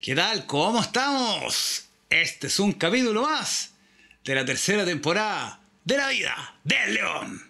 [0.00, 0.46] ¿Qué tal?
[0.46, 1.88] ¿Cómo estamos?
[2.08, 3.72] Este es un capítulo más
[4.24, 7.42] de la tercera temporada de la vida del león.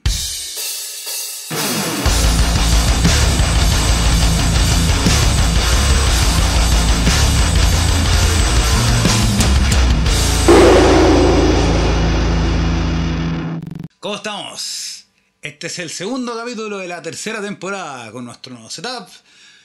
[14.00, 15.04] ¿Cómo estamos?
[15.42, 19.06] Este es el segundo capítulo de la tercera temporada con nuestro nuevo setup,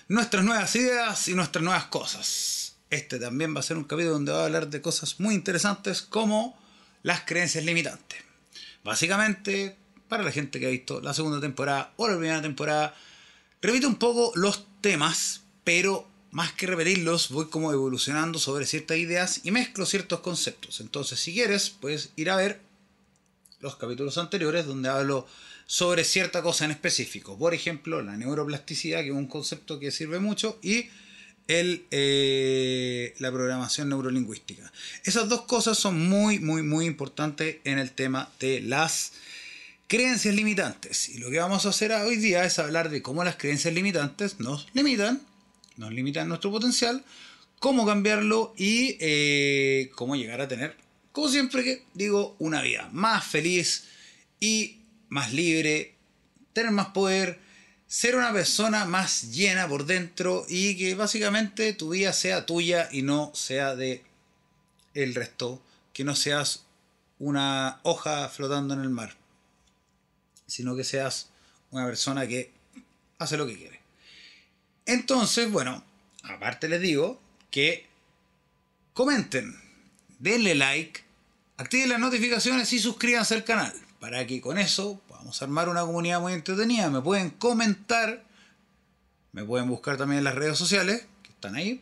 [0.09, 2.62] nuestras nuevas ideas y nuestras nuevas cosas.
[2.93, 6.03] Este también va a ser un capítulo donde va a hablar de cosas muy interesantes
[6.03, 6.55] como
[7.01, 8.19] las creencias limitantes.
[8.83, 9.75] Básicamente,
[10.07, 12.95] para la gente que ha visto la segunda temporada o la primera temporada,
[13.63, 19.41] repito un poco los temas, pero más que repetirlos, voy como evolucionando sobre ciertas ideas
[19.43, 20.79] y mezclo ciertos conceptos.
[20.79, 22.61] Entonces, si quieres, puedes ir a ver
[23.59, 25.25] los capítulos anteriores donde hablo
[25.65, 27.39] sobre cierta cosa en específico.
[27.39, 30.89] Por ejemplo, la neuroplasticidad, que es un concepto que sirve mucho, y
[31.47, 34.71] eh, la programación neurolingüística.
[35.03, 39.13] Esas dos cosas son muy, muy, muy importantes en el tema de las
[39.87, 41.09] creencias limitantes.
[41.09, 44.39] Y lo que vamos a hacer hoy día es hablar de cómo las creencias limitantes
[44.39, 45.21] nos limitan,
[45.77, 47.03] nos limitan nuestro potencial,
[47.59, 53.85] cómo cambiarlo y eh, cómo llegar a tener como siempre digo, una vida más feliz
[54.39, 54.79] y
[55.09, 55.93] más libre,
[56.51, 57.39] tener más poder,
[57.93, 63.03] ser una persona más llena por dentro y que básicamente tu vida sea tuya y
[63.03, 64.03] no sea de
[64.95, 65.61] el resto,
[65.93, 66.63] que no seas
[67.19, 69.15] una hoja flotando en el mar,
[70.47, 71.29] sino que seas
[71.69, 72.51] una persona que
[73.19, 73.79] hace lo que quiere.
[74.87, 75.83] Entonces, bueno,
[76.23, 77.21] aparte les digo
[77.51, 77.85] que
[78.95, 79.55] comenten,
[80.17, 81.01] denle like,
[81.57, 86.19] activen las notificaciones y suscríbanse al canal para que con eso podamos armar una comunidad
[86.19, 86.89] muy entretenida.
[86.89, 88.25] Me pueden comentar,
[89.31, 91.81] me pueden buscar también en las redes sociales que están ahí.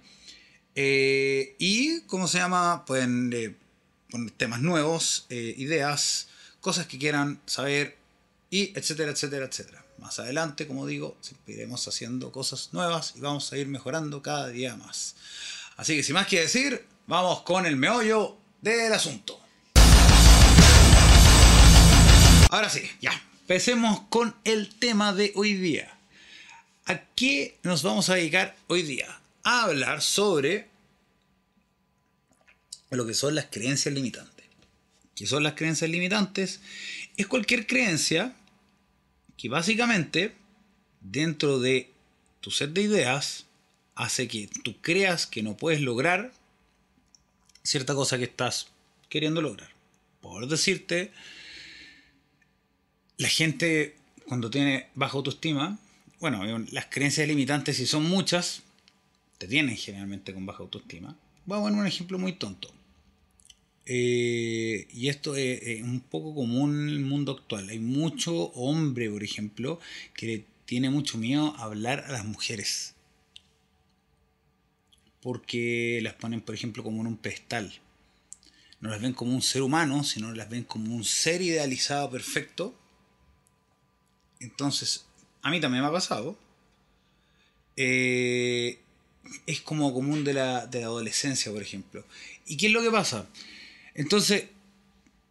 [0.75, 2.86] Eh, y, ¿cómo se llama?
[2.86, 3.56] Pueden eh,
[4.12, 6.28] poner temas nuevos, eh, ideas,
[6.59, 7.97] cosas que quieran saber,
[8.52, 9.84] y etcétera, etcétera, etcétera.
[9.97, 14.50] Más adelante, como digo, siempre iremos haciendo cosas nuevas y vamos a ir mejorando cada
[14.50, 15.16] día más.
[15.78, 19.40] Así que sin más que decir, vamos con el meollo del asunto.
[22.51, 23.12] Ahora sí, ya.
[23.51, 25.94] Empecemos con el tema de hoy día.
[26.85, 29.19] ¿A qué nos vamos a dedicar hoy día?
[29.44, 30.69] A hablar sobre
[32.91, 34.45] lo que son las creencias limitantes.
[35.13, 36.62] ¿Qué son las creencias limitantes?
[37.17, 38.34] Es cualquier creencia
[39.35, 40.33] que básicamente
[41.01, 41.91] dentro de
[42.39, 43.47] tu set de ideas
[43.95, 46.31] hace que tú creas que no puedes lograr
[47.63, 48.68] cierta cosa que estás
[49.09, 49.72] queriendo lograr.
[50.22, 51.12] Por decirte,
[53.21, 53.95] la gente
[54.27, 55.77] cuando tiene baja autoestima,
[56.19, 58.63] bueno, las creencias limitantes si son muchas,
[59.37, 61.15] te tienen generalmente con baja autoestima.
[61.45, 62.73] Voy a poner un ejemplo muy tonto.
[63.85, 67.69] Eh, y esto es, un poco común en el mundo actual.
[67.69, 69.79] Hay mucho hombre, por ejemplo,
[70.15, 72.95] que tiene mucho miedo a hablar a las mujeres.
[75.21, 77.71] Porque las ponen, por ejemplo, como en un pedestal.
[78.79, 82.81] No las ven como un ser humano, sino las ven como un ser idealizado perfecto
[84.41, 85.06] entonces,
[85.41, 86.38] a mí también me ha pasado.
[87.75, 88.79] Eh,
[89.46, 92.03] es como común de la, de la adolescencia, por ejemplo.
[92.46, 93.28] ¿Y qué es lo que pasa?
[93.94, 94.46] Entonces,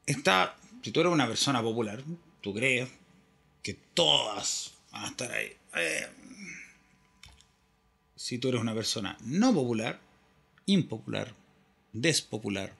[0.06, 2.02] está, si tú eres una persona popular,
[2.40, 2.88] tú crees
[3.62, 5.52] que todas van a estar ahí.
[5.76, 6.06] Eh,
[8.16, 10.00] si tú eres una persona no popular,
[10.66, 11.34] impopular,
[11.92, 12.74] despopular,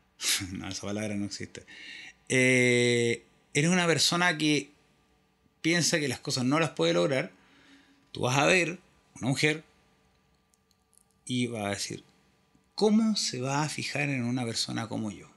[0.52, 1.64] no, esa palabra no existe,
[2.28, 4.71] eh, eres una persona que
[5.62, 7.30] piensa que las cosas no las puede lograr,
[8.10, 8.78] tú vas a ver
[9.14, 9.64] una mujer
[11.24, 12.04] y va a decir,
[12.74, 15.30] ¿cómo se va a fijar en una persona como yo?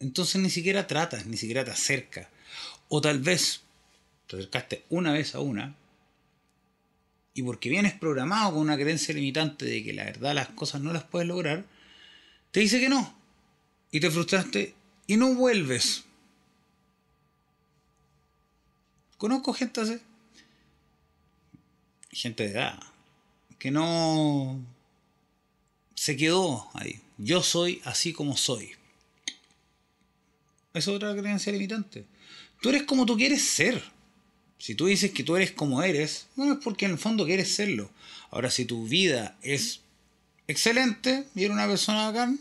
[0.00, 2.28] Entonces ni siquiera tratas, ni siquiera te acercas.
[2.88, 3.60] O tal vez
[4.26, 5.76] te acercaste una vez a una
[7.32, 10.92] y porque vienes programado con una creencia limitante de que la verdad las cosas no
[10.92, 11.64] las puedes lograr,
[12.50, 13.14] te dice que no.
[13.92, 14.74] Y te frustraste
[15.06, 16.04] y no vuelves
[19.20, 19.98] Conozco gente así.
[22.10, 22.80] Gente de edad.
[23.58, 24.58] Que no
[25.94, 27.02] se quedó ahí.
[27.18, 28.70] Yo soy así como soy.
[30.72, 32.06] Es otra creencia limitante.
[32.62, 33.84] Tú eres como tú quieres ser.
[34.56, 37.54] Si tú dices que tú eres como eres, bueno, es porque en el fondo quieres
[37.54, 37.90] serlo.
[38.30, 39.80] Ahora, si tu vida es
[40.46, 42.40] excelente y eres una persona bacán,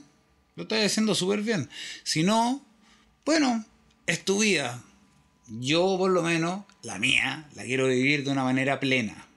[0.55, 1.69] lo estás haciendo súper bien.
[2.03, 2.65] Si no,
[3.25, 3.65] bueno,
[4.07, 4.81] es tu vida
[5.49, 9.27] yo por lo menos, la mía, la quiero vivir de una manera plena.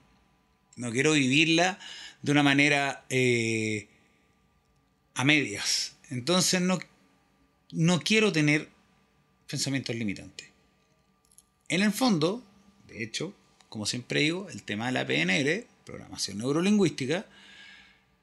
[0.76, 1.78] No quiero vivirla
[2.22, 3.88] de una manera eh,
[5.14, 5.96] a medias.
[6.10, 6.78] Entonces no,
[7.72, 8.68] no quiero tener
[9.48, 10.48] pensamientos limitantes.
[11.68, 12.44] En el fondo,
[12.88, 13.34] de hecho,
[13.68, 17.26] como siempre digo, el tema de la PNL, programación neurolingüística,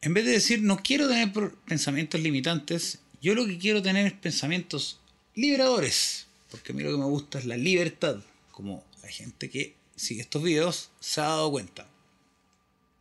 [0.01, 1.31] en vez de decir no quiero tener
[1.67, 4.99] pensamientos limitantes, yo lo que quiero tener es pensamientos
[5.35, 8.17] liberadores, porque a mí lo que me gusta es la libertad,
[8.51, 11.87] como la gente que sigue estos videos se ha dado cuenta.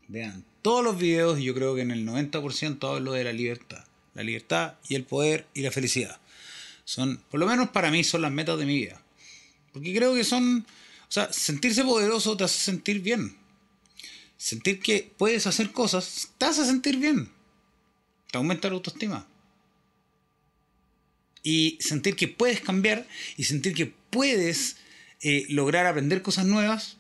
[0.09, 3.85] Vean todos los videos y yo creo que en el 90% hablo de la libertad.
[4.15, 6.19] La libertad y el poder y la felicidad.
[6.85, 9.01] Son, por lo menos para mí, son las metas de mi vida.
[9.73, 10.67] Porque creo que son,
[11.09, 13.37] o sea, sentirse poderoso te hace sentir bien.
[14.37, 17.31] Sentir que puedes hacer cosas te hace sentir bien.
[18.31, 19.27] Te aumenta la autoestima.
[21.43, 23.07] Y sentir que puedes cambiar
[23.37, 24.77] y sentir que puedes
[25.21, 26.97] eh, lograr aprender cosas nuevas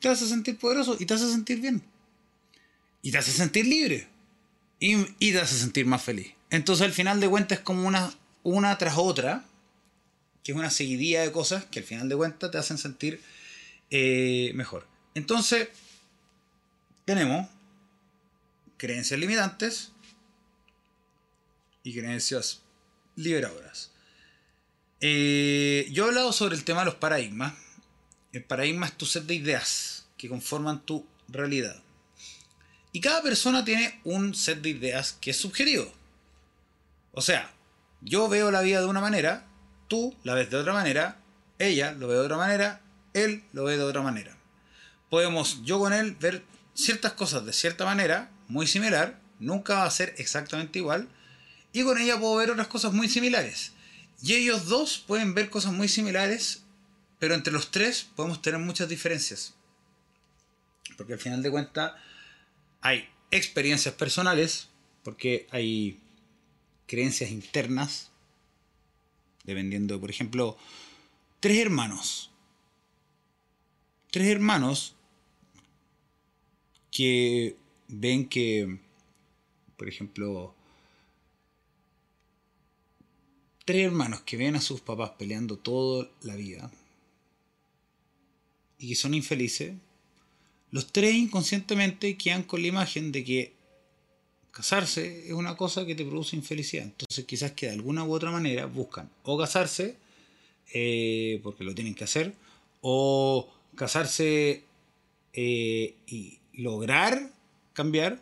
[0.00, 1.82] te hace sentir poderoso y te hace sentir bien.
[3.02, 4.08] Y te hace sentir libre.
[4.80, 6.32] Y, y te hace sentir más feliz.
[6.50, 8.12] Entonces al final de cuentas es como una,
[8.42, 9.44] una tras otra,
[10.42, 13.20] que es una seguidilla de cosas que al final de cuentas te hacen sentir
[13.90, 14.86] eh, mejor.
[15.14, 15.68] Entonces,
[17.04, 17.48] tenemos
[18.76, 19.92] creencias limitantes
[21.82, 22.60] y creencias
[23.16, 23.90] liberadoras.
[25.00, 27.54] Eh, yo he hablado sobre el tema de los paradigmas.
[28.32, 31.82] El paradigma es tu set de ideas que conforman tu realidad.
[32.92, 35.92] Y cada persona tiene un set de ideas que es subjetivo.
[37.12, 37.52] O sea,
[38.00, 39.46] yo veo la vida de una manera,
[39.88, 41.18] tú la ves de otra manera,
[41.58, 42.80] ella lo ve de otra manera,
[43.14, 44.36] él lo ve de otra manera.
[45.10, 46.44] Podemos yo con él ver
[46.74, 51.08] ciertas cosas de cierta manera, muy similar, nunca va a ser exactamente igual,
[51.74, 53.72] y con ella puedo ver otras cosas muy similares.
[54.22, 56.62] Y ellos dos pueden ver cosas muy similares,
[57.18, 59.54] pero entre los tres podemos tener muchas diferencias.
[60.96, 61.92] Porque al final de cuentas
[62.80, 64.68] hay experiencias personales,
[65.02, 65.98] porque hay
[66.86, 68.12] creencias internas,
[69.42, 70.56] dependiendo, por ejemplo,
[71.40, 72.30] tres hermanos.
[74.12, 74.94] Tres hermanos
[76.92, 77.56] que
[77.88, 78.78] ven que,
[79.76, 80.54] por ejemplo,
[83.64, 86.70] tres hermanos que ven a sus papás peleando toda la vida
[88.78, 89.74] y que son infelices,
[90.70, 93.52] los tres inconscientemente quedan con la imagen de que
[94.50, 96.84] casarse es una cosa que te produce infelicidad.
[96.84, 99.96] Entonces quizás que de alguna u otra manera buscan o casarse,
[100.72, 102.34] eh, porque lo tienen que hacer,
[102.80, 104.64] o casarse
[105.32, 107.30] eh, y lograr
[107.72, 108.20] cambiar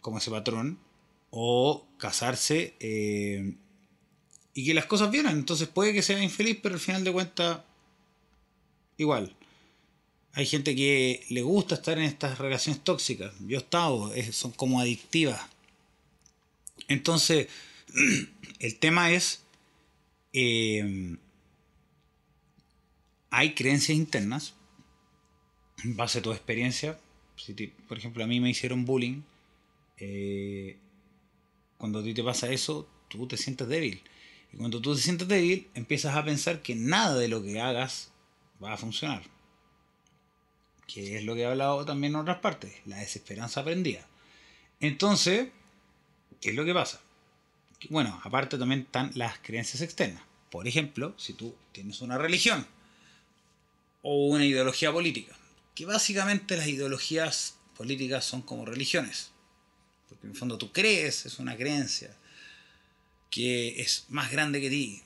[0.00, 0.78] como ese patrón
[1.36, 3.54] o casarse eh,
[4.54, 5.32] y que las cosas vienen.
[5.32, 7.60] Entonces puede que sea infeliz, pero al final de cuentas,
[8.98, 9.34] igual.
[10.34, 13.34] Hay gente que le gusta estar en estas relaciones tóxicas.
[13.40, 15.40] Yo he estado, son como adictivas.
[16.86, 17.48] Entonces,
[18.60, 19.42] el tema es,
[20.32, 21.16] eh,
[23.30, 24.54] hay creencias internas
[25.82, 26.96] en base a tu experiencia,
[27.36, 27.52] si
[27.88, 29.22] por ejemplo a mí me hicieron bullying,
[29.98, 30.78] eh,
[31.84, 34.02] cuando a ti te pasa eso, tú te sientes débil.
[34.54, 38.10] Y cuando tú te sientes débil, empiezas a pensar que nada de lo que hagas
[38.62, 39.22] va a funcionar.
[40.86, 44.08] Que es lo que he hablado también en otras partes, la desesperanza aprendida.
[44.80, 45.50] Entonces,
[46.40, 47.02] ¿qué es lo que pasa?
[47.90, 50.22] Bueno, aparte también están las creencias externas.
[50.50, 52.66] Por ejemplo, si tú tienes una religión
[54.00, 55.36] o una ideología política,
[55.74, 59.33] que básicamente las ideologías políticas son como religiones.
[60.08, 62.14] Porque en el fondo tú crees, es una creencia
[63.30, 65.02] que es más grande que ti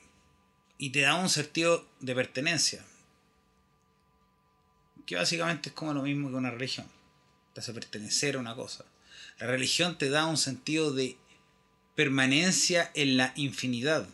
[0.77, 2.85] y te da un sentido de pertenencia.
[5.07, 6.87] Que básicamente es como lo mismo que una religión.
[7.55, 8.85] Te hace pertenecer a una cosa.
[9.39, 11.17] La religión te da un sentido de
[11.95, 14.07] permanencia en la infinidad.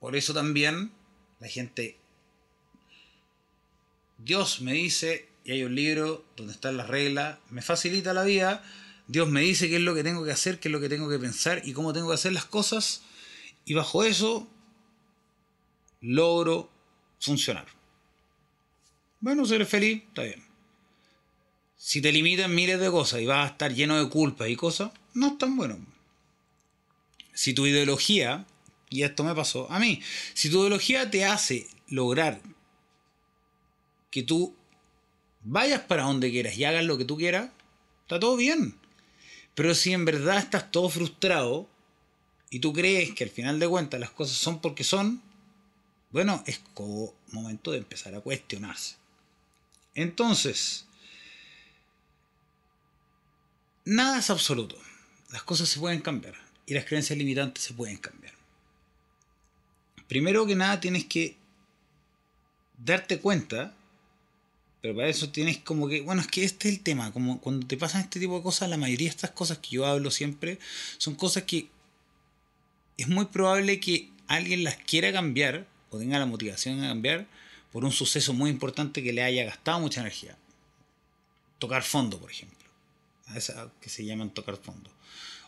[0.00, 0.90] Por eso también
[1.38, 2.00] la gente
[4.24, 8.62] Dios me dice, y hay un libro donde están las reglas, me facilita la vida,
[9.10, 11.10] Dios me dice qué es lo que tengo que hacer, qué es lo que tengo
[11.10, 13.02] que pensar y cómo tengo que hacer las cosas,
[13.64, 14.48] y bajo eso
[16.00, 16.70] logro
[17.18, 17.66] funcionar.
[19.18, 20.44] Bueno, si eres feliz, está bien.
[21.76, 24.92] Si te limitan miles de cosas y vas a estar lleno de culpas y cosas,
[25.14, 25.84] no es tan bueno.
[27.34, 28.46] Si tu ideología,
[28.90, 30.00] y esto me pasó a mí,
[30.34, 32.40] si tu ideología te hace lograr
[34.12, 34.54] que tú
[35.42, 37.50] vayas para donde quieras y hagas lo que tú quieras,
[38.04, 38.79] está todo bien.
[39.54, 41.68] Pero si en verdad estás todo frustrado
[42.50, 45.22] y tú crees que al final de cuentas las cosas son porque son,
[46.10, 48.96] bueno, es como momento de empezar a cuestionarse.
[49.94, 50.86] Entonces,
[53.84, 54.76] nada es absoluto.
[55.30, 56.34] Las cosas se pueden cambiar
[56.66, 58.34] y las creencias limitantes se pueden cambiar.
[60.08, 61.36] Primero que nada tienes que
[62.78, 63.74] darte cuenta,
[64.80, 67.66] pero para eso tienes como que, bueno, es que este es el tema, como cuando
[67.66, 70.58] te pasan este tipo de cosas, la mayoría de estas cosas que yo hablo siempre
[70.98, 71.68] son cosas que
[72.96, 77.26] es muy probable que alguien las quiera cambiar o tenga la motivación de cambiar
[77.72, 80.36] por un suceso muy importante que le haya gastado mucha energía.
[81.58, 82.58] Tocar fondo, por ejemplo.
[83.26, 84.90] A esa que se llaman tocar fondo.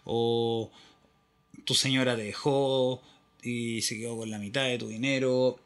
[0.05, 0.71] O
[1.65, 3.03] tu señora te dejó
[3.43, 5.59] y se quedó con la mitad de tu dinero.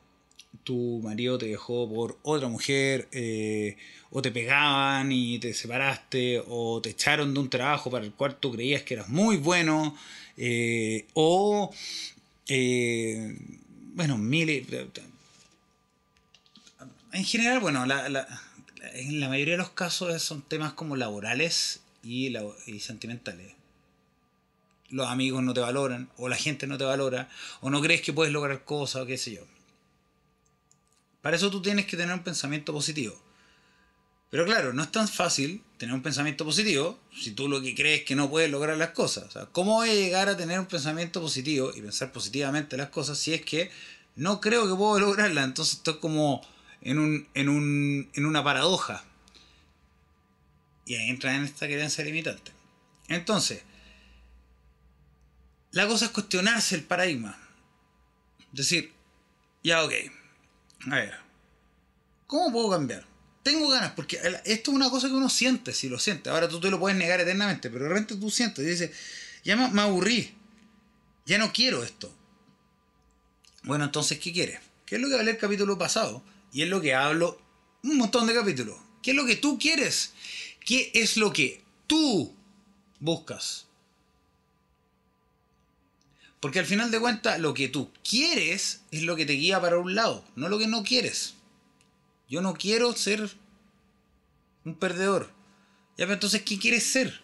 [0.65, 3.09] Tu marido te dejó por otra mujer.
[3.13, 3.77] Eh,
[4.11, 6.43] o te pegaban y te separaste.
[6.49, 9.97] O te echaron de un trabajo para el cual tú creías que eras muy bueno.
[10.37, 11.73] Eh, o...
[12.49, 13.37] Eh,
[13.95, 14.67] bueno, miles
[17.17, 22.31] en general, bueno, en la mayoría de los casos son temas como laborales y,
[22.79, 23.55] sentimentales.
[24.91, 27.31] Los amigos no te valoran, o la gente no te valora,
[27.63, 29.41] o no crees que puedes lograr cosas, o qué sé yo.
[31.27, 33.21] Para eso tú tienes que tener un pensamiento positivo.
[34.31, 38.05] Pero claro, no es tan fácil tener un pensamiento positivo si tú lo que crees
[38.05, 39.37] que no puedes lograr las cosas.
[39.51, 43.35] ¿Cómo voy a llegar a tener un pensamiento positivo y pensar positivamente las cosas si
[43.35, 43.73] es que
[44.15, 45.47] no creo que puedo lograrlas?
[45.47, 46.47] Entonces esto es como
[46.81, 49.03] en, un, en, un, en una paradoja.
[50.85, 52.53] Y ahí entra en esta creencia limitante.
[53.09, 53.65] Entonces,
[55.73, 57.37] la cosa es cuestionarse el paradigma.
[58.53, 58.93] Decir,
[59.65, 59.93] ya ok,
[60.91, 61.15] a ver,
[62.27, 63.05] ¿cómo puedo cambiar?
[63.43, 66.31] Tengo ganas, porque esto es una cosa que uno siente, si lo siente.
[66.31, 68.91] Ahora tú te lo puedes negar eternamente, pero de repente tú sientes y dices,
[69.45, 70.35] ya me, me aburrí,
[71.27, 72.13] ya no quiero esto.
[73.63, 74.61] Bueno, entonces, ¿qué quieres?
[74.85, 76.23] ¿Qué es lo que hablé el capítulo pasado?
[76.53, 77.41] Y es lo que hablo
[77.83, 78.77] un montón de capítulos.
[79.03, 80.13] ¿Qué es lo que tú quieres?
[80.65, 82.35] ¿Qué es lo que tú
[82.99, 83.66] buscas?
[86.47, 89.79] Porque al final de cuentas, lo que tú quieres es lo que te guía para
[89.79, 91.35] un lado, no lo que no quieres.
[92.29, 93.33] Yo no quiero ser
[94.65, 95.33] un perdedor.
[95.99, 97.21] Ya, pero entonces, ¿qué quieres ser?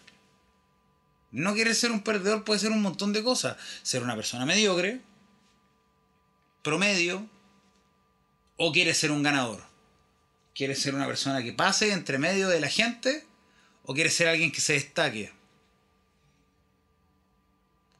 [1.31, 3.55] No quieres ser un perdedor, puede ser un montón de cosas.
[3.81, 4.99] Ser una persona mediocre,
[6.61, 7.25] promedio,
[8.57, 9.63] ¿O quieres ser un ganador?
[10.53, 13.25] ¿Quieres ser una persona que pase entre medio de la gente?
[13.85, 15.31] ¿O quieres ser alguien que se destaque?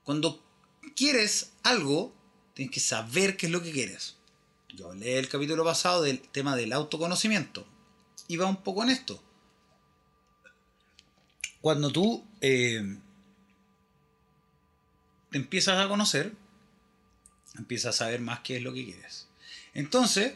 [0.03, 0.42] Cuando
[0.95, 2.13] quieres algo,
[2.53, 4.17] tienes que saber qué es lo que quieres.
[4.75, 7.65] Yo hablé el capítulo pasado del tema del autoconocimiento.
[8.27, 9.21] Y va un poco en esto.
[11.61, 12.97] Cuando tú eh,
[15.29, 16.33] te empiezas a conocer,
[17.57, 19.27] empiezas a saber más qué es lo que quieres.
[19.73, 20.35] Entonces,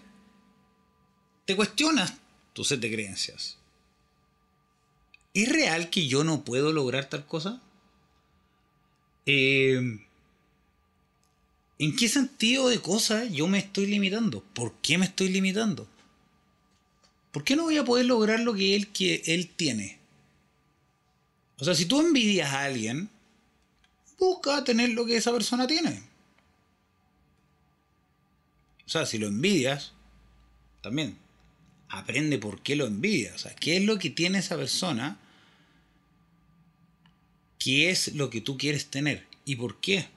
[1.45, 2.13] te cuestionas
[2.53, 3.57] tu set de creencias.
[5.33, 7.61] ¿Es real que yo no puedo lograr tal cosa?
[9.25, 10.06] Eh,
[11.79, 14.43] ¿En qué sentido de cosas yo me estoy limitando?
[14.53, 15.87] ¿Por qué me estoy limitando?
[17.31, 19.99] ¿Por qué no voy a poder lograr lo que él, que él tiene?
[21.59, 23.09] O sea, si tú envidias a alguien,
[24.17, 26.01] busca tener lo que esa persona tiene.
[28.85, 29.93] O sea, si lo envidias,
[30.81, 31.17] también
[31.89, 33.33] aprende por qué lo envidia.
[33.35, 35.19] O sea, qué es lo que tiene esa persona,
[37.59, 40.07] qué es lo que tú quieres tener y por qué.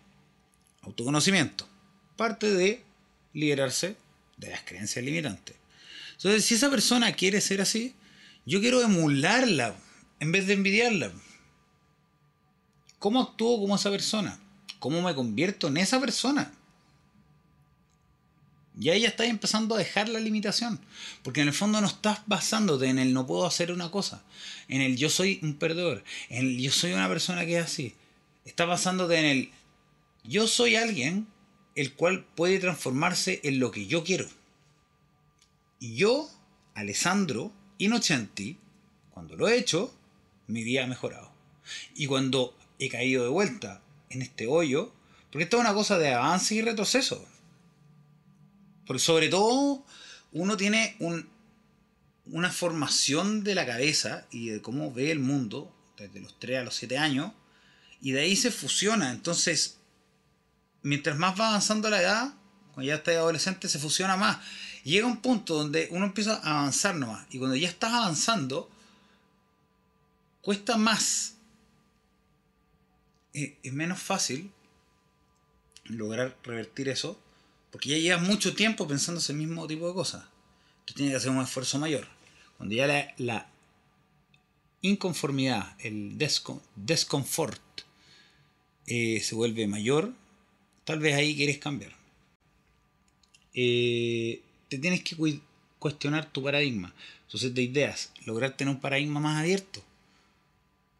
[0.82, 1.68] Autoconocimiento.
[2.16, 2.82] Parte de
[3.32, 3.96] liberarse
[4.36, 5.56] de las creencias limitantes.
[6.12, 7.94] Entonces, si esa persona quiere ser así,
[8.46, 9.74] yo quiero emularla
[10.18, 11.12] en vez de envidiarla.
[12.98, 14.38] ¿Cómo actúo como esa persona?
[14.78, 16.52] ¿Cómo me convierto en esa persona?
[18.78, 20.80] Y ahí ya estás empezando a dejar la limitación.
[21.22, 24.22] Porque en el fondo no estás basándote en el no puedo hacer una cosa.
[24.68, 26.04] En el yo soy un perdedor.
[26.28, 27.94] En el yo soy una persona que es así.
[28.44, 29.50] Estás basándote en el
[30.24, 31.26] yo soy alguien
[31.74, 34.28] el cual puede transformarse en lo que yo quiero.
[35.78, 36.28] Y yo,
[36.74, 38.58] Alessandro Inocenti,
[39.10, 39.94] cuando lo he hecho,
[40.46, 41.32] mi día ha mejorado.
[41.94, 44.92] Y cuando he caído de vuelta en este hoyo,
[45.30, 47.26] porque esto es una cosa de avance y retroceso.
[48.86, 49.84] Porque sobre todo
[50.32, 50.96] uno tiene
[52.26, 56.64] una formación de la cabeza y de cómo ve el mundo desde los 3 a
[56.64, 57.32] los 7 años
[58.02, 59.12] y de ahí se fusiona.
[59.12, 59.79] Entonces,
[60.82, 62.34] mientras más va avanzando la edad,
[62.74, 64.38] cuando ya estás adolescente, se fusiona más.
[64.84, 67.26] llega un punto donde uno empieza a avanzar nomás.
[67.30, 68.70] Y cuando ya estás avanzando,
[70.42, 71.34] cuesta más.
[73.32, 74.50] Es menos fácil
[75.84, 77.18] lograr revertir eso
[77.70, 80.24] porque ya llevas mucho tiempo pensando ese mismo tipo de cosas.
[80.84, 82.06] Tú tienes que hacer un esfuerzo mayor.
[82.56, 83.48] Cuando ya la,
[84.82, 87.62] inconformidad, el desconfort
[88.86, 90.14] eh, se vuelve mayor,
[90.84, 91.92] tal vez ahí quieres cambiar.
[93.54, 95.16] Eh, te tienes que
[95.78, 96.94] cuestionar tu paradigma,
[97.28, 99.82] set de ideas, lograr tener un paradigma más abierto.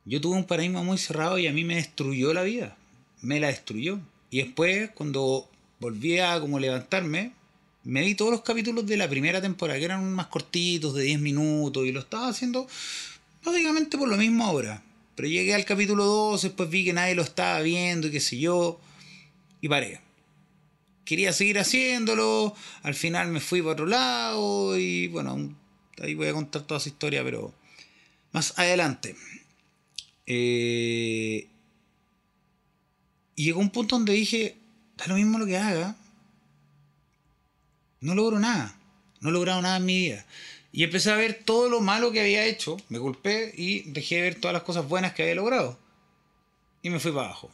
[0.05, 2.77] Yo tuve un paradigma muy cerrado y a mí me destruyó la vida,
[3.21, 4.01] me la destruyó.
[4.31, 7.33] Y después, cuando volví a como levantarme,
[7.85, 11.21] me vi todos los capítulos de la primera temporada, que eran más cortitos, de 10
[11.21, 12.67] minutos, y lo estaba haciendo
[13.45, 14.83] básicamente por lo mismo ahora.
[15.15, 18.39] Pero llegué al capítulo 2, después vi que nadie lo estaba viendo y qué sé
[18.39, 18.81] yo,
[19.61, 20.01] y paré.
[21.05, 25.57] Quería seguir haciéndolo, al final me fui para otro lado, y bueno,
[26.01, 27.53] ahí voy a contar toda esa historia, pero
[28.33, 29.17] más adelante.
[30.27, 31.49] Eh,
[33.35, 34.57] y llegó un punto donde dije,
[34.97, 35.97] da lo mismo lo que haga,
[38.01, 38.79] no logro nada,
[39.21, 40.27] no he logrado nada en mi vida.
[40.73, 44.23] Y empecé a ver todo lo malo que había hecho, me culpé y dejé de
[44.23, 45.79] ver todas las cosas buenas que había logrado.
[46.83, 47.51] Y me fui para abajo.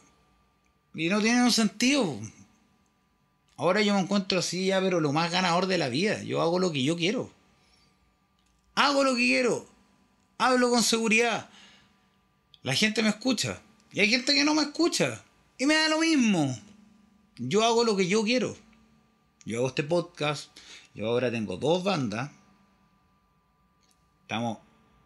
[0.97, 2.19] Y no tiene un sentido.
[3.55, 6.21] Ahora yo me encuentro así ya, pero lo más ganador de la vida.
[6.23, 7.31] Yo hago lo que yo quiero.
[8.75, 9.65] Hago lo que quiero.
[10.37, 11.49] Hablo con seguridad.
[12.63, 13.61] La gente me escucha.
[13.93, 15.23] Y hay gente que no me escucha.
[15.57, 16.59] Y me da lo mismo.
[17.37, 18.57] Yo hago lo que yo quiero.
[19.45, 20.51] Yo hago este podcast.
[20.93, 22.31] Yo ahora tengo dos bandas
[24.27, 24.57] estamos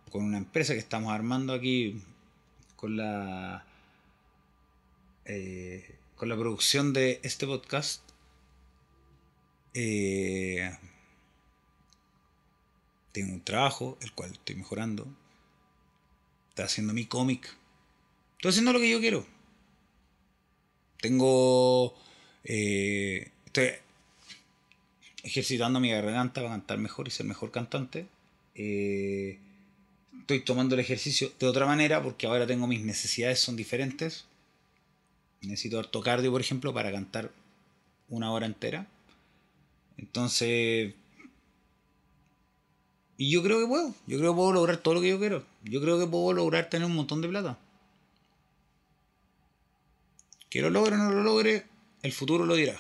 [0.10, 2.02] con una empresa que estamos armando aquí
[2.76, 3.64] con la
[5.26, 8.02] eh, con la producción de este podcast
[9.74, 10.78] eh,
[13.12, 15.08] tengo un trabajo el cual estoy mejorando.
[16.50, 17.56] Estoy haciendo mi cómic.
[18.38, 19.26] Estoy haciendo lo que yo quiero.
[21.00, 21.96] Tengo
[22.44, 23.70] eh, estoy
[25.24, 28.08] ejercitando mi garganta para cantar mejor y ser mejor cantante.
[28.54, 29.40] Estoy
[30.46, 34.26] tomando el ejercicio de otra manera porque ahora tengo mis necesidades son diferentes.
[35.42, 37.32] Necesito harto cardio, por ejemplo, para cantar
[38.10, 38.88] una hora entera.
[39.98, 40.94] Entonces...
[43.18, 43.94] Y yo creo que puedo.
[44.08, 45.46] Yo creo que puedo lograr todo lo que yo quiero.
[45.64, 47.60] Yo creo que puedo lograr tener un montón de plata.
[50.50, 51.66] Que lo logre o no lo logre,
[52.02, 52.80] el futuro lo dirá.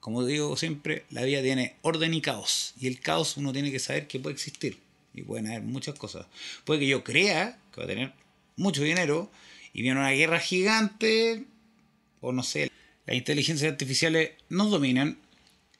[0.00, 2.74] Como digo siempre, la vida tiene orden y caos.
[2.78, 4.78] Y el caos uno tiene que saber que puede existir.
[5.14, 6.26] Y pueden haber muchas cosas.
[6.64, 8.12] Puede que yo crea que va a tener
[8.56, 9.30] mucho dinero
[9.72, 11.44] y viene una guerra gigante,
[12.22, 12.70] o no sé,
[13.04, 15.18] las inteligencias artificiales nos dominan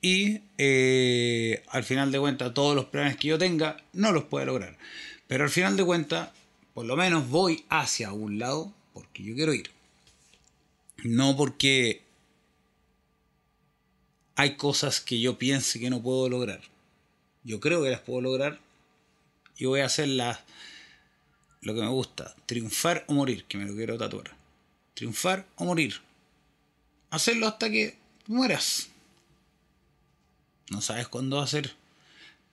[0.02, 4.44] y eh, al final de cuentas todos los planes que yo tenga no los puedo
[4.44, 4.76] lograr.
[5.28, 6.30] Pero al final de cuentas,
[6.74, 9.70] por lo menos voy hacia un lado porque yo quiero ir.
[11.04, 12.02] No porque
[14.34, 16.60] hay cosas que yo piense que no puedo lograr.
[17.44, 18.60] Yo creo que las puedo lograr
[19.56, 20.44] y voy a hacer la,
[21.60, 24.32] lo que me gusta, triunfar o morir, que me lo quiero tatuar.
[24.94, 26.00] Triunfar o morir.
[27.12, 27.94] Hacerlo hasta que
[28.26, 28.88] mueras.
[30.70, 31.74] No sabes cuándo va a ser.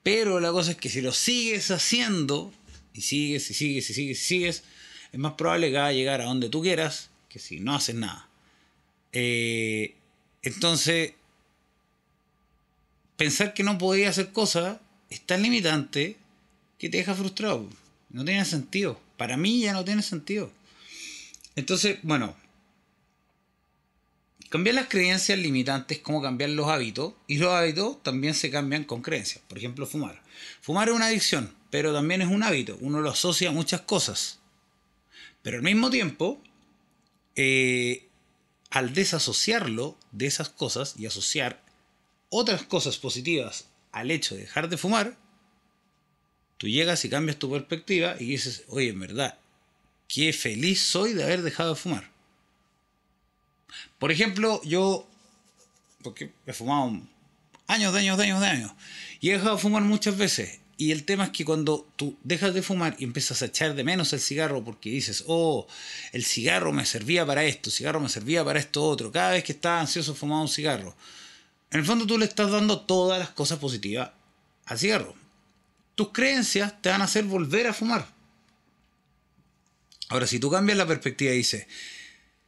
[0.02, 2.52] Pero la cosa es que si lo sigues haciendo,
[2.92, 4.64] y sigues, y sigues, y sigues, y sigues,
[5.12, 7.94] es más probable que va a llegar a donde tú quieras que si no haces
[7.94, 8.28] nada.
[9.14, 9.94] Eh,
[10.42, 11.14] entonces,
[13.16, 16.18] pensar que no podía hacer cosas es tan limitante
[16.78, 17.66] que te deja frustrado.
[18.10, 19.00] No tiene sentido.
[19.16, 20.52] Para mí ya no tiene sentido.
[21.56, 22.36] Entonces, bueno,
[24.50, 27.14] cambiar las creencias limitantes como cambiar los hábitos.
[27.26, 29.42] Y los hábitos también se cambian con creencias.
[29.48, 30.22] Por ejemplo, fumar.
[30.60, 32.76] Fumar es una adicción, pero también es un hábito.
[32.82, 34.40] Uno lo asocia a muchas cosas.
[35.40, 36.42] Pero al mismo tiempo,
[37.34, 38.06] eh,
[38.68, 41.64] al desasociarlo de esas cosas y asociar
[42.28, 45.16] otras cosas positivas al hecho de dejar de fumar,
[46.60, 49.38] Tú llegas y cambias tu perspectiva y dices, oye, en verdad,
[50.08, 52.09] qué feliz soy de haber dejado de fumar.
[53.98, 55.06] Por ejemplo, yo,
[56.02, 57.00] porque he fumado
[57.66, 58.72] años, de años, años, años,
[59.20, 60.60] y he dejado de fumar muchas veces.
[60.76, 63.84] Y el tema es que cuando tú dejas de fumar y empiezas a echar de
[63.84, 65.66] menos el cigarro porque dices, oh,
[66.12, 69.44] el cigarro me servía para esto, el cigarro me servía para esto otro, cada vez
[69.44, 70.96] que estás ansioso fumaba un cigarro.
[71.70, 74.10] En el fondo tú le estás dando todas las cosas positivas
[74.64, 75.14] al cigarro
[76.00, 78.08] tus creencias te van a hacer volver a fumar.
[80.08, 81.66] Ahora, si tú cambias la perspectiva y dices,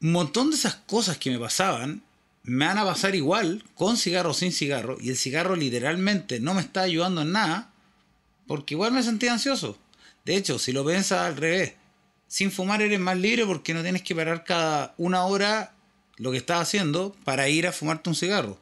[0.02, 2.02] un montón de esas cosas que me pasaban,
[2.42, 6.54] me van a pasar igual, con cigarro o sin cigarro, y el cigarro literalmente no
[6.54, 7.70] me está ayudando en nada,
[8.48, 9.78] porque igual me sentía ansioso.
[10.24, 11.74] De hecho, si lo piensas al revés,
[12.26, 15.74] sin fumar eres más libre porque no tienes que parar cada una hora
[16.16, 18.58] lo que estás haciendo para ir a fumarte un cigarro.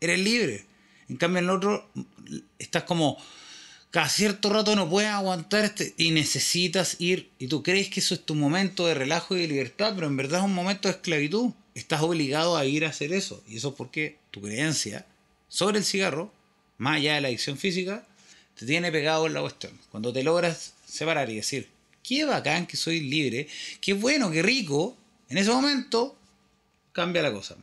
[0.00, 0.66] Eres libre.
[1.08, 1.88] En cambio, en el otro,
[2.58, 3.16] estás como
[3.96, 8.12] cada cierto rato no puedes aguantar este, y necesitas ir, y tú crees que eso
[8.12, 10.96] es tu momento de relajo y de libertad, pero en verdad es un momento de
[10.96, 11.52] esclavitud.
[11.74, 13.42] Estás obligado a ir a hacer eso.
[13.48, 15.06] Y eso es porque tu creencia
[15.48, 16.30] sobre el cigarro,
[16.76, 18.06] más allá de la adicción física,
[18.58, 19.72] te tiene pegado en la cuestión.
[19.90, 21.66] Cuando te logras separar y decir,
[22.02, 23.48] qué bacán que soy libre,
[23.80, 24.94] qué bueno, qué rico,
[25.30, 26.14] en ese momento
[26.92, 27.56] cambia la cosa.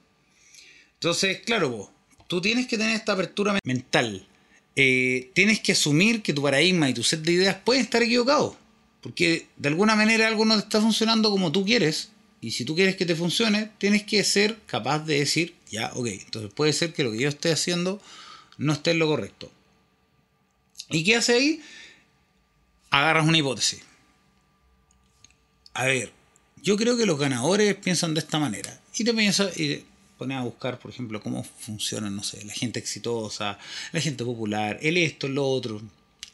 [0.95, 1.89] Entonces, claro, vos,
[2.25, 4.25] tú tienes que tener esta apertura mental
[4.75, 8.55] eh, tienes que asumir que tu paradigma y tu set de ideas pueden estar equivocados.
[9.01, 12.09] Porque de alguna manera algo no te está funcionando como tú quieres.
[12.41, 16.07] Y si tú quieres que te funcione, tienes que ser capaz de decir, ya, ok,
[16.07, 18.01] entonces puede ser que lo que yo esté haciendo
[18.57, 19.51] no esté en lo correcto.
[20.89, 21.61] ¿Y qué hace ahí?
[22.89, 23.81] Agarras una hipótesis.
[25.73, 26.11] A ver,
[26.61, 28.79] yo creo que los ganadores piensan de esta manera.
[28.95, 29.57] Y te piensas,
[30.17, 33.57] pones a buscar, por ejemplo, cómo funciona, no sé, la gente exitosa,
[33.91, 35.81] la gente popular, el esto, lo otro.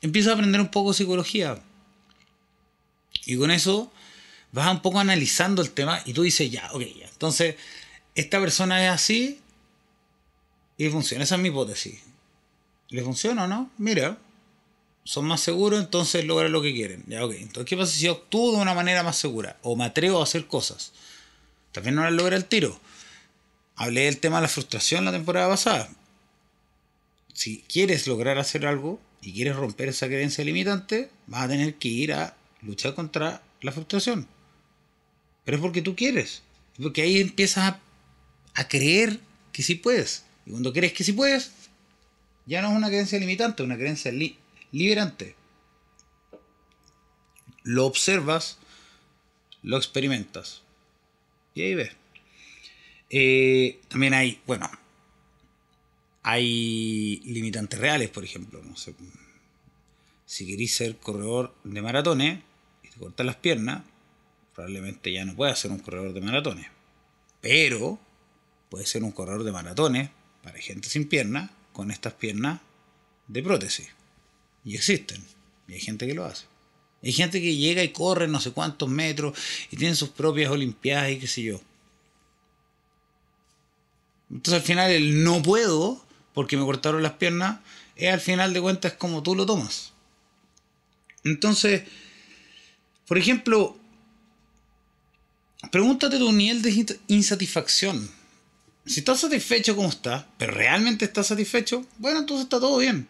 [0.02, 1.62] Empiezas a aprender un poco psicología.
[3.26, 3.92] Y con eso
[4.52, 7.08] vas un poco analizando el tema y tú dices, ya, ok, ya.
[7.08, 7.56] Entonces,
[8.16, 9.40] esta persona es así
[10.78, 11.24] y funciona.
[11.24, 12.00] Esa es mi hipótesis.
[12.90, 13.70] ¿Le funciona o no?
[13.78, 14.18] Mira,
[15.04, 17.04] son más seguros, entonces logran lo que quieren.
[17.08, 17.34] Ya, ok.
[17.34, 19.58] Entonces, ¿qué pasa si yo actúo de una manera más segura?
[19.62, 20.92] O me atrevo a hacer cosas.
[21.72, 22.80] También no las logra el tiro
[23.80, 25.90] hablé del tema de la frustración la temporada pasada.
[27.34, 31.88] Si quieres lograr hacer algo y quieres romper esa creencia limitante, vas a tener que
[31.88, 34.28] ir a luchar contra la frustración.
[35.46, 36.44] Pero es porque tú quieres.
[36.82, 37.76] Porque ahí empiezas
[38.54, 39.22] a, creer
[39.54, 40.26] que sí puedes.
[40.46, 41.54] Y cuando crees que sí puedes,
[42.46, 44.12] ya no es una creencia limitante, es una creencia
[44.74, 45.36] liberante.
[47.64, 48.58] Lo observas,
[49.64, 50.64] lo experimentas.
[51.56, 51.92] Y ahí ves.
[53.10, 54.70] Eh, también hay, bueno,
[56.24, 58.62] hay limitantes reales, por ejemplo.
[58.64, 58.94] No sé,
[60.26, 62.40] si queréis ser corredor de maratones
[62.84, 63.84] y te cortas las piernas,
[64.54, 66.68] probablemente ya no puedas ser un corredor de maratones.
[67.42, 68.00] Pero
[68.70, 70.10] puedes ser un corredor de maratones
[70.44, 72.62] para gente sin piernas con estas piernas
[73.28, 73.88] de prótesis.
[74.64, 75.24] Y existen.
[75.68, 76.46] Y hay gente que lo hace.
[77.02, 79.38] Hay gente que llega y corre no sé cuántos metros
[79.72, 81.62] y tiene sus propias olimpiadas y qué sé yo.
[84.32, 87.60] Entonces al final el no puedo, porque me cortaron las piernas,
[87.96, 89.94] es al final de cuentas como tú lo tomas.
[91.24, 91.84] Entonces,
[93.08, 93.78] por ejemplo,
[95.72, 98.10] pregúntate tu nivel de insatisfacción.
[98.86, 103.08] Si estás satisfecho como estás, pero realmente estás satisfecho, bueno, entonces está todo bien.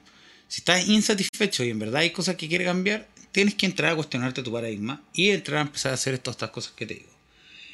[0.48, 3.96] Si estás insatisfecho y en verdad hay cosas que quieres cambiar, tienes que entrar a
[3.96, 7.12] cuestionarte tu paradigma y entrar a empezar a hacer todas estas cosas que te digo.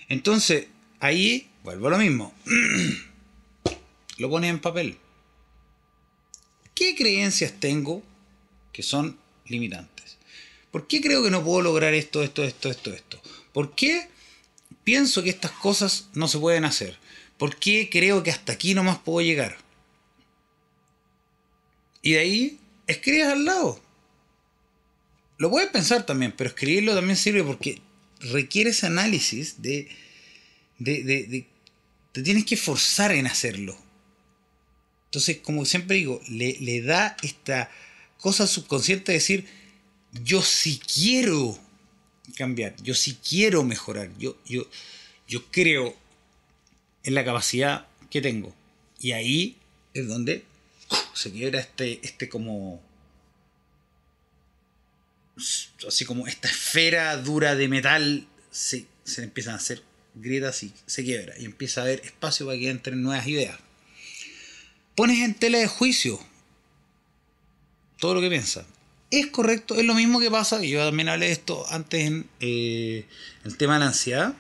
[0.10, 0.68] Entonces,
[1.00, 2.34] ahí vuelvo a lo mismo.
[4.18, 4.98] lo pones en papel.
[6.74, 8.04] ¿Qué creencias tengo
[8.72, 10.18] que son limitantes?
[10.72, 13.22] ¿Por qué creo que no puedo lograr esto, esto, esto, esto, esto?
[13.54, 14.10] ¿Por qué
[14.84, 16.98] pienso que estas cosas no se pueden hacer?
[17.38, 19.58] ¿Por qué creo que hasta aquí no más puedo llegar?
[22.02, 23.82] Y de ahí escribes al lado.
[25.38, 27.82] Lo puedes pensar también, pero escribirlo también sirve porque
[28.20, 29.90] requiere ese análisis de,
[30.78, 31.48] de, de, de
[32.12, 33.78] te tienes que forzar en hacerlo.
[35.16, 37.72] Entonces, como siempre digo, le, da esta
[38.20, 39.46] cosa subconsciente de decir,
[40.12, 41.58] yo sí quiero
[42.36, 44.70] cambiar, yo sí quiero mejorar, yo, yo,
[45.26, 45.96] yo creo
[47.06, 48.54] en la capacidad que tengo.
[49.00, 49.56] Y ahí
[49.94, 50.44] es donde
[51.14, 52.84] se quiebra este, este como...
[55.88, 59.82] Así como esta esfera dura de metal se, se empiezan a hacer
[60.14, 61.40] grietas y se quiebra.
[61.40, 63.65] Y empieza a haber espacio para que entren nuevas ideas
[64.96, 66.20] pones en tela de juicio
[68.00, 68.66] todo lo que piensas.
[69.12, 72.28] Es correcto, es lo mismo que pasa, y yo también hablé de esto antes en
[72.40, 73.06] eh,
[73.44, 74.34] el tema de la ansiedad,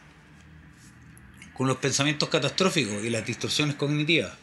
[1.54, 4.34] con los pensamientos catastróficos y las distorsiones cognitivas.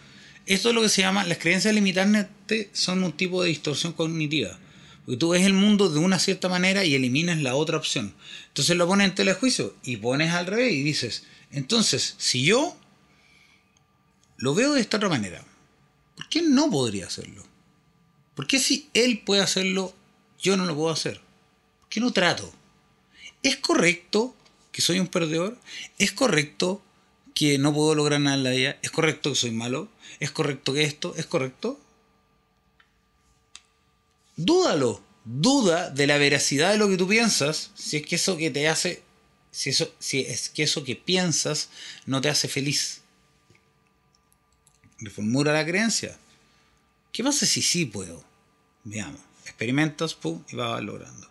[0.47, 4.59] Esto es lo que se llama, las creencias limitantes son un tipo de distorsión cognitiva.
[5.05, 8.15] Porque tú ves el mundo de una cierta manera y eliminas la otra opción.
[8.49, 12.45] Entonces lo pones en tela de juicio y pones al revés y dices, entonces, si
[12.45, 12.77] yo
[14.37, 15.45] lo veo de esta otra manera,
[16.17, 17.43] ¿Por qué no podría hacerlo?
[18.35, 19.95] ¿Por qué si él puede hacerlo,
[20.39, 21.21] yo no lo puedo hacer?
[21.81, 22.53] ¿Por qué no trato?
[23.43, 24.35] ¿Es correcto
[24.71, 25.59] que soy un perdedor?
[25.99, 26.83] ¿Es correcto
[27.35, 28.79] que no puedo lograr nada en la vida?
[28.83, 29.89] ¿Es correcto que soy malo?
[30.21, 31.15] ¿Es correcto que esto?
[31.17, 31.79] ¿Es correcto?
[34.37, 35.03] Dúdalo.
[35.25, 38.67] Duda de la veracidad de lo que tú piensas, si es que eso que te
[38.67, 39.05] hace,
[39.53, 41.69] si, eso, si es que eso que piensas
[42.07, 43.02] no te hace feliz
[45.05, 46.17] reformula la creencia.
[47.13, 48.25] ¿Qué pasa si sí puedo?
[48.85, 49.21] Veamos.
[49.45, 51.29] experimentas, pum, y vas logrando.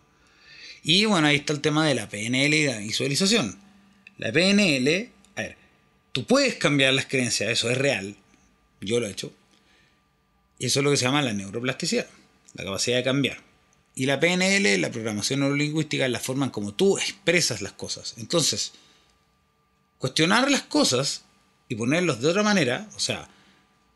[0.83, 3.57] Y bueno, ahí está el tema de la PNL y la visualización.
[4.17, 5.57] La PNL, a ver,
[6.11, 8.15] tú puedes cambiar las creencias, eso es real.
[8.81, 9.33] Yo lo he hecho.
[10.59, 12.07] Y eso es lo que se llama la neuroplasticidad,
[12.53, 13.39] la capacidad de cambiar.
[13.95, 18.15] Y la PNL, la programación neurolingüística, es la forma en como tú expresas las cosas.
[18.17, 18.73] Entonces,
[19.97, 21.23] cuestionar las cosas
[21.67, 23.27] y ponerlos de otra manera, o sea,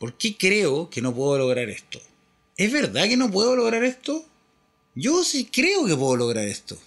[0.05, 1.99] ¿por qué creo que no puedo lograr esto?
[2.57, 4.23] ¿Es verdad que no puedo lograr esto?
[4.93, 6.77] Yo sí creo que puedo lograr esto.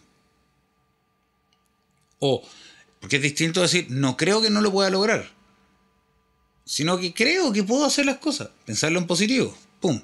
[2.20, 2.48] O,
[3.00, 5.28] porque es distinto decir, no creo que no lo pueda lograr,
[6.64, 10.00] sino que creo que puedo hacer las cosas, pensarlo en positivo, ¡pum!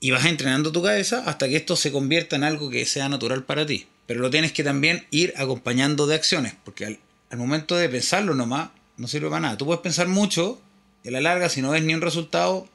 [0.00, 3.44] Y vas entrenando tu cabeza hasta que esto se convierta en algo que sea natural
[3.44, 3.86] para ti.
[4.08, 6.98] Pero lo tienes que también ir acompañando de acciones, porque al,
[7.30, 9.56] al momento de pensarlo nomás, no sirve para nada.
[9.56, 10.60] Tú puedes pensar mucho,
[11.02, 12.68] y a la larga, si no ves ni un resultado,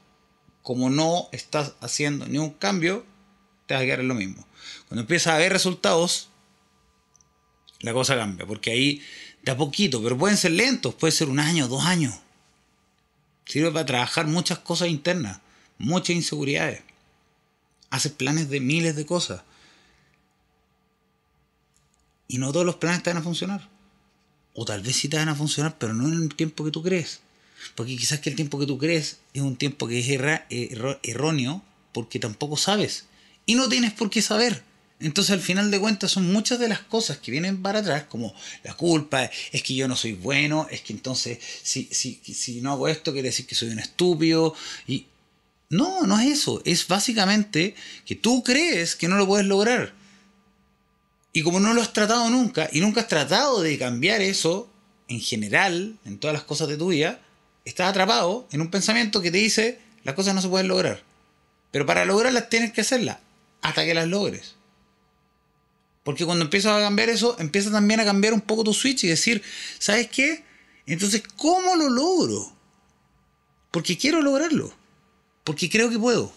[0.63, 3.05] como no estás haciendo ni un cambio,
[3.67, 4.45] te vas a quedar en lo mismo.
[4.87, 6.29] Cuando empiezas a ver resultados,
[7.81, 9.01] la cosa cambia, porque ahí
[9.43, 12.15] de a poquito, pero pueden ser lentos, puede ser un año, dos años.
[13.45, 15.39] Sirve para trabajar muchas cosas internas,
[15.77, 16.81] muchas inseguridades.
[17.91, 19.43] Haces planes de miles de cosas.
[22.27, 23.69] Y no todos los planes te van a funcionar.
[24.55, 26.81] O tal vez sí te van a funcionar, pero no en el tiempo que tú
[26.81, 27.21] crees.
[27.73, 30.07] Porque quizás que el tiempo que tú crees es un tiempo que es
[31.03, 33.05] erróneo porque tampoco sabes.
[33.45, 34.63] Y no tienes por qué saber.
[34.99, 38.33] Entonces al final de cuentas son muchas de las cosas que vienen para atrás, como
[38.63, 42.71] la culpa, es que yo no soy bueno, es que entonces si, si, si no
[42.71, 44.55] hago esto quiere decir que soy un estúpido.
[44.87, 45.07] Y
[45.69, 46.61] no, no es eso.
[46.65, 47.75] Es básicamente
[48.05, 49.93] que tú crees que no lo puedes lograr.
[51.33, 54.71] Y como no lo has tratado nunca, y nunca has tratado de cambiar eso
[55.09, 57.19] en general, en todas las cosas de tu vida,
[57.65, 61.03] estás atrapado en un pensamiento que te dice las cosas no se pueden lograr.
[61.71, 63.17] Pero para lograrlas tienes que hacerlas
[63.61, 64.55] hasta que las logres.
[66.03, 69.07] Porque cuando empiezas a cambiar eso, empieza también a cambiar un poco tu switch y
[69.07, 69.41] decir,
[69.79, 70.43] ¿sabes qué?
[70.85, 72.53] Entonces, ¿cómo lo logro?
[73.71, 74.71] Porque quiero lograrlo.
[75.43, 76.31] Porque creo que puedo.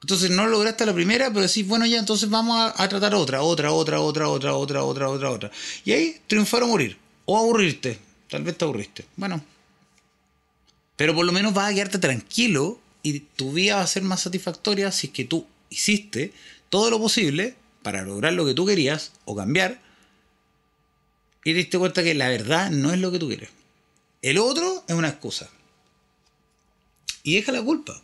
[0.00, 3.70] Entonces no lograste la primera, pero decís, bueno, ya, entonces vamos a, tratar otra, otra,
[3.70, 5.50] otra, otra, otra, otra, otra, otra, otra.
[5.84, 6.96] Y ahí triunfar o morir.
[7.26, 7.98] O aburrirte.
[8.30, 9.04] Tal vez te aburriste.
[9.16, 9.44] Bueno.
[11.00, 14.20] Pero por lo menos vas a quedarte tranquilo y tu vida va a ser más
[14.20, 16.34] satisfactoria si es que tú hiciste
[16.68, 19.80] todo lo posible para lograr lo que tú querías o cambiar
[21.42, 23.48] y te diste cuenta que la verdad no es lo que tú quieres.
[24.20, 25.48] El otro es una excusa.
[27.22, 28.02] Y deja la culpa.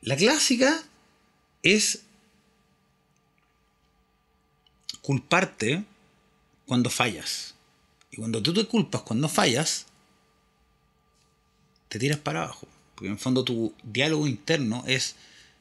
[0.00, 0.80] La clásica
[1.64, 2.02] es
[5.02, 5.82] culparte
[6.66, 7.56] cuando fallas.
[8.12, 9.87] Y cuando tú te culpas cuando fallas,
[11.88, 12.66] te tiras para abajo.
[12.94, 15.14] Porque en el fondo tu diálogo interno es,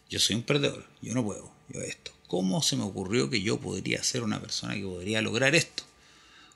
[0.09, 2.11] yo soy un perdedor, yo no puedo, yo esto.
[2.27, 5.83] ¿Cómo se me ocurrió que yo podría ser una persona que podría lograr esto?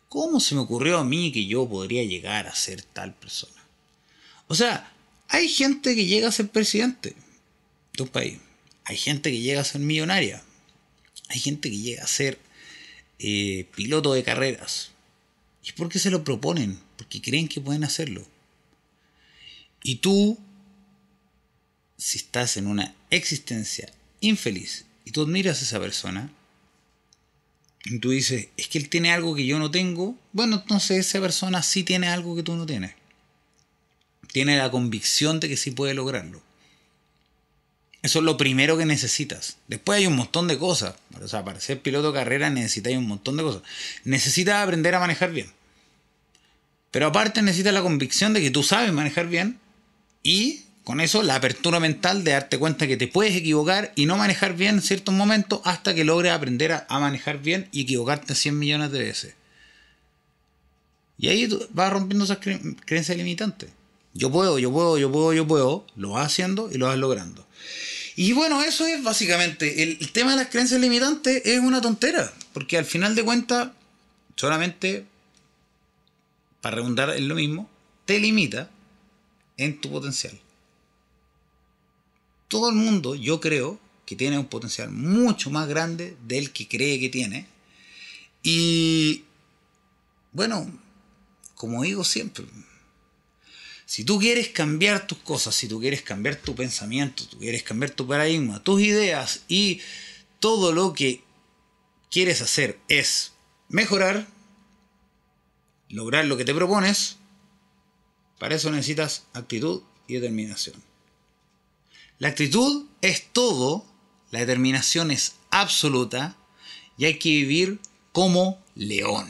[0.09, 3.63] ¿Cómo se me ocurrió a mí que yo podría llegar a ser tal persona?
[4.47, 4.91] O sea,
[5.29, 7.15] hay gente que llega a ser presidente
[7.93, 8.37] de un país.
[8.83, 10.43] Hay gente que llega a ser millonaria.
[11.29, 12.37] Hay gente que llega a ser
[13.19, 14.91] eh, piloto de carreras.
[15.63, 16.79] ¿Y por qué se lo proponen?
[16.97, 18.27] Porque creen que pueden hacerlo.
[19.83, 20.37] Y tú,
[21.97, 26.31] si estás en una existencia infeliz y tú admiras a esa persona,
[27.85, 31.19] y tú dices, es que él tiene algo que yo no tengo, bueno, entonces esa
[31.19, 32.93] persona sí tiene algo que tú no tienes.
[34.31, 36.41] Tiene la convicción de que sí puede lograrlo.
[38.03, 39.57] Eso es lo primero que necesitas.
[39.67, 40.95] Después hay un montón de cosas.
[41.21, 43.61] O sea, para ser piloto de carrera necesitas un montón de cosas.
[44.03, 45.51] Necesitas aprender a manejar bien.
[46.89, 49.59] Pero aparte necesitas la convicción de que tú sabes manejar bien
[50.23, 54.17] y con eso la apertura mental de darte cuenta que te puedes equivocar y no
[54.17, 58.57] manejar bien en ciertos momentos hasta que logres aprender a, manejar bien y equivocarte 100
[58.57, 59.35] millones de veces.
[61.17, 63.69] Y ahí vas rompiendo esas creencias limitantes.
[64.13, 65.85] Yo puedo, yo puedo, yo puedo, yo puedo.
[65.95, 67.47] Lo vas haciendo y lo vas logrando.
[68.15, 69.83] Y bueno, eso es básicamente.
[69.83, 72.33] El, el tema de las creencias limitantes es una tontera.
[72.53, 73.69] Porque al final de cuentas,
[74.35, 75.05] solamente,
[76.59, 77.69] para redundar en lo mismo,
[78.05, 78.69] te limita
[79.63, 80.39] en tu potencial
[82.51, 86.99] todo el mundo, yo creo, que tiene un potencial mucho más grande del que cree
[86.99, 87.47] que tiene.
[88.43, 89.23] Y
[90.33, 90.69] bueno,
[91.55, 92.43] como digo siempre,
[93.85, 97.91] si tú quieres cambiar tus cosas, si tú quieres cambiar tu pensamiento, tú quieres cambiar
[97.91, 99.79] tu paradigma, tus ideas y
[100.41, 101.23] todo lo que
[102.09, 103.31] quieres hacer es
[103.69, 104.27] mejorar,
[105.87, 107.15] lograr lo que te propones,
[108.41, 110.81] para eso necesitas actitud y determinación.
[112.17, 113.85] La actitud es todo
[114.31, 116.35] la determinación es absoluta
[116.97, 117.79] y hay que vivir
[118.13, 119.29] como león.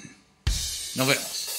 [0.95, 1.50] Nos vemos.